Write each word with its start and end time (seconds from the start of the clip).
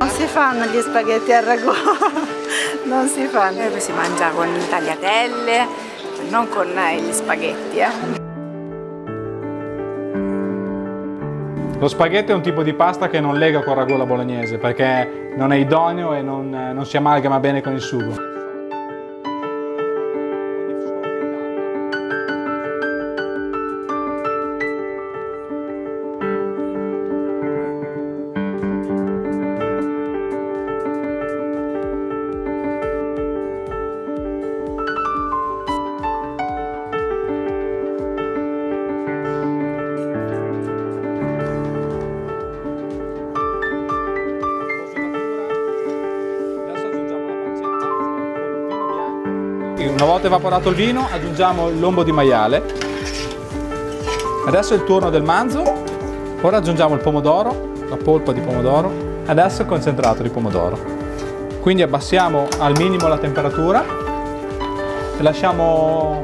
Non 0.00 0.08
si 0.08 0.24
fanno 0.24 0.64
gli 0.64 0.80
spaghetti 0.80 1.30
al 1.30 1.44
ragù, 1.44 1.68
non 2.88 3.06
si 3.06 3.26
fanno. 3.26 3.60
Eh, 3.60 3.80
si 3.80 3.92
mangia 3.92 4.30
con 4.30 4.50
le 4.50 4.66
tagliatelle, 4.66 5.66
non 6.30 6.48
con 6.48 6.66
gli 6.66 7.12
spaghetti. 7.12 7.76
Eh. 7.76 8.18
Lo 11.78 11.86
spaghetto 11.86 12.32
è 12.32 12.34
un 12.34 12.40
tipo 12.40 12.62
di 12.62 12.72
pasta 12.72 13.08
che 13.08 13.20
non 13.20 13.36
lega 13.36 13.62
con 13.62 13.74
ragù 13.74 13.92
alla 13.92 14.06
bolognese 14.06 14.56
perché 14.56 15.32
non 15.36 15.52
è 15.52 15.56
idoneo 15.56 16.14
e 16.14 16.22
non, 16.22 16.48
non 16.48 16.86
si 16.86 16.96
amalgama 16.96 17.38
bene 17.38 17.60
con 17.60 17.74
il 17.74 17.80
sugo. 17.82 18.39
Una 49.88 50.04
volta 50.04 50.26
evaporato 50.26 50.68
il 50.68 50.74
vino 50.74 51.08
aggiungiamo 51.10 51.68
il 51.68 51.80
lombo 51.80 52.02
di 52.02 52.12
maiale. 52.12 52.62
Adesso 54.46 54.74
è 54.74 54.76
il 54.76 54.84
turno 54.84 55.08
del 55.08 55.22
manzo. 55.22 55.62
Ora 56.42 56.58
aggiungiamo 56.58 56.94
il 56.94 57.00
pomodoro, 57.00 57.72
la 57.88 57.96
polpa 57.96 58.32
di 58.32 58.40
pomodoro. 58.40 58.92
Adesso 59.24 59.62
il 59.62 59.68
concentrato 59.68 60.22
di 60.22 60.28
pomodoro. 60.28 60.78
Quindi 61.60 61.82
abbassiamo 61.82 62.46
al 62.58 62.76
minimo 62.76 63.08
la 63.08 63.16
temperatura 63.16 63.82
e 65.18 65.22
lasciamo 65.22 66.22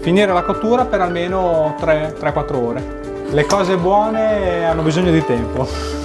finire 0.00 0.32
la 0.32 0.42
cottura 0.42 0.84
per 0.84 1.00
almeno 1.00 1.76
3-4 1.80 2.54
ore. 2.54 3.00
Le 3.30 3.46
cose 3.46 3.76
buone 3.76 4.66
hanno 4.66 4.82
bisogno 4.82 5.10
di 5.10 5.24
tempo. 5.24 5.97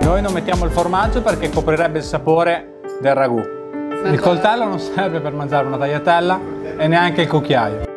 Noi 0.00 0.22
non 0.22 0.32
mettiamo 0.32 0.64
il 0.64 0.70
formaggio 0.70 1.22
perché 1.22 1.50
coprirebbe 1.50 1.98
il 1.98 2.04
sapore 2.04 2.80
del 3.00 3.14
ragù. 3.14 3.40
Il 4.06 4.18
coltello 4.20 4.64
non 4.64 4.78
serve 4.78 5.20
per 5.20 5.34
mangiare 5.34 5.66
una 5.66 5.76
tagliatella 5.76 6.40
e 6.78 6.86
neanche 6.88 7.22
il 7.22 7.28
cucchiaio. 7.28 7.89